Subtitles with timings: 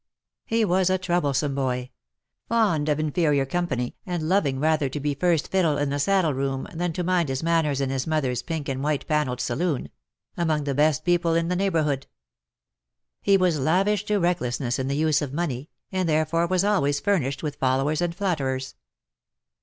[0.47, 0.95] He was VOL.
[0.95, 0.95] I.
[0.95, 0.97] c 18 THE DAYS THAT ARE NO MORE.
[0.97, 1.89] a troublesome boy—
[2.49, 6.67] fond of inferior company^ and loving rather to be first fiddle in the saddle room
[6.73, 9.89] than to mind his manners in his mother^s pink and white panelled saloon—
[10.37, 12.07] among the best people in the neighbourhood.
[13.21, 17.19] He was lavish to recklessness in the use of money, and therefore was always fur
[17.19, 18.73] nished with followers and flatterers.